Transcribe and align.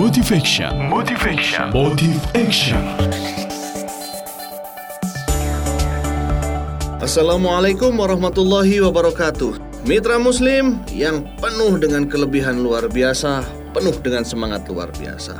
Motivation. 0.00 0.72
Motivation. 0.88 2.80
Assalamualaikum 7.04 8.00
warahmatullahi 8.00 8.80
wabarakatuh. 8.80 9.60
Mitra 9.84 10.16
Muslim 10.16 10.80
yang 10.88 11.28
penuh 11.36 11.76
dengan 11.76 12.08
kelebihan 12.08 12.64
luar 12.64 12.88
biasa, 12.88 13.44
penuh 13.76 13.92
dengan 14.00 14.24
semangat 14.24 14.64
luar 14.72 14.88
biasa. 14.96 15.36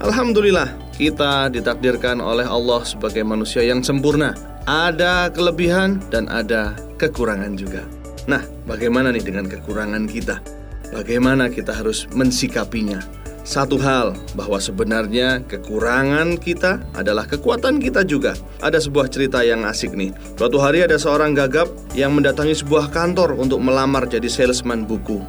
Alhamdulillah, 0.00 0.72
kita 0.96 1.52
ditakdirkan 1.52 2.24
oleh 2.24 2.48
Allah 2.48 2.80
sebagai 2.88 3.28
manusia 3.28 3.60
yang 3.60 3.84
sempurna. 3.84 4.32
Ada 4.64 5.28
kelebihan 5.36 6.00
dan 6.08 6.32
ada 6.32 6.72
kekurangan 6.96 7.60
juga. 7.60 7.84
Nah, 8.24 8.40
bagaimana 8.64 9.12
nih 9.12 9.20
dengan 9.20 9.52
kekurangan 9.52 10.08
kita? 10.08 10.40
Bagaimana 10.96 11.52
kita 11.52 11.76
harus 11.76 12.08
mensikapinya? 12.16 13.18
Satu 13.48 13.80
hal 13.80 14.12
bahwa 14.36 14.60
sebenarnya 14.60 15.40
kekurangan 15.48 16.36
kita 16.36 16.84
adalah 16.92 17.24
kekuatan 17.24 17.80
kita 17.80 18.04
juga. 18.04 18.36
Ada 18.60 18.76
sebuah 18.76 19.08
cerita 19.08 19.40
yang 19.40 19.64
asik 19.64 19.96
nih. 19.96 20.12
Suatu 20.36 20.60
hari 20.60 20.84
ada 20.84 21.00
seorang 21.00 21.32
gagap 21.32 21.64
yang 21.96 22.12
mendatangi 22.12 22.52
sebuah 22.52 22.92
kantor 22.92 23.40
untuk 23.40 23.56
melamar 23.64 24.04
jadi 24.04 24.28
salesman 24.28 24.84
buku. 24.84 25.24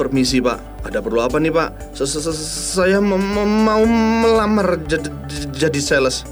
Permisi 0.00 0.40
pak, 0.40 0.56
ada 0.88 1.04
perlu 1.04 1.20
apa 1.20 1.36
nih 1.36 1.52
pak? 1.52 1.92
Saya 2.00 2.96
mau 3.04 3.20
melamar 3.84 4.80
jadi 5.52 5.80
sales. 5.84 6.24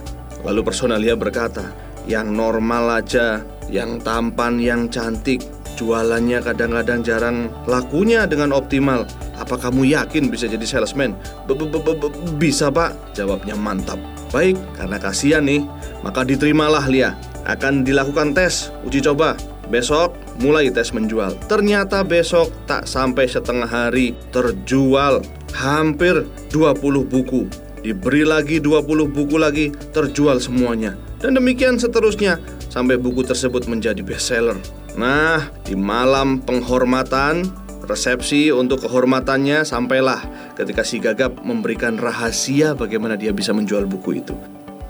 Lalu 0.48 0.64
personalia 0.64 1.12
berkata, 1.12 1.77
yang 2.08 2.33
normal 2.33 3.05
aja, 3.05 3.44
yang 3.69 4.00
tampan, 4.00 4.56
yang 4.56 4.88
cantik, 4.88 5.44
jualannya 5.77 6.41
kadang-kadang 6.41 7.05
jarang 7.05 7.52
lakunya 7.69 8.24
dengan 8.24 8.56
optimal. 8.56 9.05
Apa 9.36 9.60
kamu 9.60 9.84
yakin 9.92 10.32
bisa 10.32 10.48
jadi 10.48 10.64
salesman? 10.64 11.12
B 11.44 11.52
-b 11.52 11.68
-b 11.68 12.02
bisa 12.40 12.72
pak, 12.72 12.97
jawabnya 13.12 13.52
mantap. 13.56 14.00
Baik, 14.34 14.58
karena 14.74 14.97
kasihan 14.98 15.44
nih, 15.44 15.62
maka 16.02 16.27
diterimalah 16.27 16.88
Lia. 16.91 17.14
Akan 17.46 17.86
dilakukan 17.86 18.34
tes, 18.34 18.74
uji 18.83 18.98
coba. 19.05 19.38
Besok 19.66 20.14
mulai 20.38 20.70
tes 20.70 20.94
menjual. 20.94 21.34
Ternyata 21.50 22.06
besok 22.06 22.50
tak 22.70 22.86
sampai 22.86 23.27
setengah 23.27 23.66
hari 23.66 24.14
terjual 24.30 25.22
hampir 25.55 26.22
20 26.55 27.06
buku. 27.06 27.50
Diberi 27.83 28.27
lagi 28.27 28.58
20 28.58 29.11
buku 29.11 29.36
lagi, 29.39 29.70
terjual 29.94 30.42
semuanya. 30.42 30.98
Dan 31.22 31.39
demikian 31.39 31.78
seterusnya 31.78 32.39
sampai 32.70 32.98
buku 32.98 33.22
tersebut 33.22 33.66
menjadi 33.70 34.02
bestseller. 34.02 34.58
Nah, 34.98 35.42
di 35.62 35.74
malam 35.78 36.42
penghormatan 36.42 37.46
resepsi 37.87 38.51
untuk 38.51 38.84
kehormatannya 38.84 39.62
sampailah 39.62 40.53
ketika 40.59 40.83
si 40.83 40.98
Gagap 40.98 41.41
memberikan 41.42 41.97
rahasia 41.97 42.75
bagaimana 42.75 43.15
dia 43.15 43.31
bisa 43.31 43.55
menjual 43.55 43.87
buku 43.87 44.20
itu. 44.20 44.37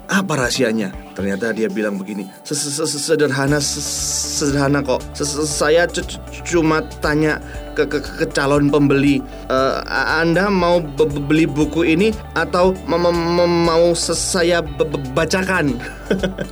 Apa 0.07 0.39
rahasianya? 0.39 0.95
Ternyata 1.19 1.51
dia 1.51 1.67
bilang 1.67 1.99
begini, 1.99 2.23
sederhana 2.47 3.59
sederhana 3.59 4.79
kok. 4.79 5.03
Saya 5.43 5.83
cuma 6.47 6.79
tanya 7.03 7.43
ke, 7.75 7.83
ke, 7.83 8.23
calon 8.31 8.71
pembeli, 8.71 9.19
uh, 9.51 9.83
Anda 10.23 10.47
mau 10.47 10.79
beli 11.27 11.43
buku 11.43 11.83
ini 11.83 12.15
atau 12.39 12.71
mau 12.87 13.91
saya 13.99 14.63
bacakan? 15.11 15.75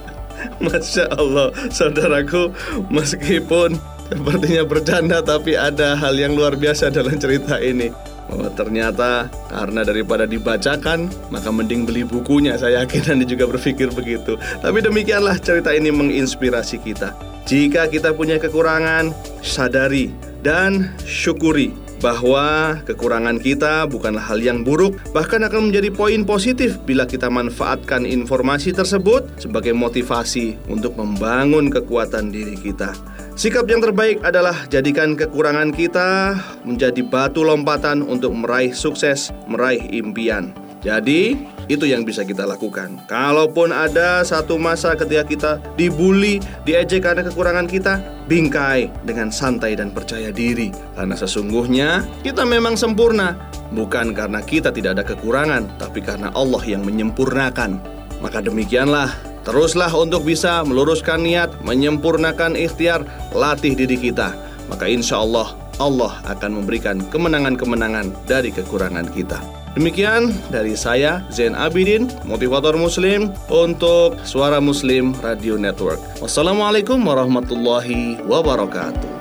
Masya 0.64 1.16
Allah, 1.16 1.56
saudaraku, 1.72 2.52
meskipun 2.92 3.80
Sepertinya 4.06 4.64
bercanda 4.66 5.18
tapi 5.26 5.58
ada 5.58 5.98
hal 5.98 6.14
yang 6.14 6.38
luar 6.38 6.54
biasa 6.54 6.94
dalam 6.94 7.18
cerita 7.18 7.58
ini. 7.58 7.90
Oh, 8.26 8.50
ternyata 8.50 9.30
karena 9.54 9.86
daripada 9.86 10.26
dibacakan, 10.26 11.10
maka 11.30 11.54
mending 11.54 11.86
beli 11.86 12.02
bukunya. 12.02 12.58
Saya 12.58 12.82
yakin 12.86 13.18
Anda 13.18 13.26
juga 13.30 13.46
berpikir 13.46 13.94
begitu. 13.94 14.38
Tapi 14.66 14.82
demikianlah 14.82 15.38
cerita 15.38 15.70
ini 15.74 15.94
menginspirasi 15.94 16.82
kita. 16.82 17.14
Jika 17.46 17.86
kita 17.86 18.18
punya 18.18 18.42
kekurangan, 18.42 19.14
sadari 19.46 20.10
dan 20.42 20.90
syukuri 21.06 21.85
bahwa 22.04 22.80
kekurangan 22.84 23.40
kita 23.40 23.88
bukanlah 23.88 24.24
hal 24.24 24.40
yang 24.42 24.64
buruk, 24.66 24.98
bahkan 25.16 25.44
akan 25.44 25.72
menjadi 25.72 25.90
poin 25.92 26.22
positif 26.28 26.80
bila 26.84 27.08
kita 27.08 27.32
manfaatkan 27.32 28.04
informasi 28.04 28.76
tersebut 28.76 29.28
sebagai 29.40 29.72
motivasi 29.72 30.60
untuk 30.68 30.96
membangun 31.00 31.72
kekuatan 31.72 32.32
diri 32.32 32.56
kita. 32.60 32.92
Sikap 33.36 33.68
yang 33.68 33.84
terbaik 33.84 34.24
adalah 34.24 34.56
jadikan 34.72 35.12
kekurangan 35.20 35.76
kita 35.76 36.40
menjadi 36.64 37.04
batu 37.04 37.44
lompatan 37.44 38.00
untuk 38.00 38.32
meraih 38.32 38.72
sukses, 38.72 39.36
meraih 39.52 39.84
impian. 39.92 40.56
Jadi, 40.80 41.36
itu 41.68 41.90
yang 41.90 42.06
bisa 42.06 42.22
kita 42.26 42.46
lakukan. 42.46 43.02
Kalaupun 43.10 43.74
ada 43.74 44.22
satu 44.22 44.56
masa 44.58 44.94
ketika 44.94 45.24
kita 45.26 45.52
dibully, 45.76 46.42
diejek 46.64 47.06
karena 47.06 47.26
kekurangan 47.26 47.68
kita, 47.70 48.02
bingkai 48.30 48.90
dengan 49.06 49.30
santai 49.30 49.78
dan 49.78 49.90
percaya 49.90 50.30
diri. 50.30 50.70
Karena 50.94 51.16
sesungguhnya 51.18 52.06
kita 52.22 52.46
memang 52.46 52.78
sempurna, 52.78 53.38
bukan 53.74 54.14
karena 54.14 54.42
kita 54.42 54.70
tidak 54.70 55.02
ada 55.02 55.04
kekurangan, 55.06 55.66
tapi 55.82 56.02
karena 56.02 56.30
Allah 56.34 56.62
yang 56.66 56.86
menyempurnakan. 56.86 57.82
Maka 58.24 58.40
demikianlah 58.42 59.36
Teruslah 59.46 59.94
untuk 59.94 60.26
bisa 60.26 60.66
meluruskan 60.66 61.22
niat, 61.22 61.62
menyempurnakan 61.62 62.58
ikhtiar, 62.58 63.06
latih 63.30 63.78
diri 63.78 63.94
kita. 63.94 64.34
Maka 64.66 64.90
insya 64.90 65.22
Allah, 65.22 65.54
Allah 65.78 66.18
akan 66.26 66.66
memberikan 66.66 66.98
kemenangan-kemenangan 67.14 68.26
dari 68.26 68.50
kekurangan 68.50 69.06
kita. 69.14 69.65
Demikian 69.76 70.32
dari 70.48 70.72
saya 70.80 71.20
Zain 71.28 71.52
Abidin, 71.52 72.08
motivator 72.24 72.80
muslim 72.80 73.36
untuk 73.52 74.16
Suara 74.24 74.64
Muslim 74.64 75.12
Radio 75.20 75.60
Network. 75.60 76.00
Wassalamualaikum 76.24 77.04
warahmatullahi 77.04 78.24
wabarakatuh. 78.24 79.15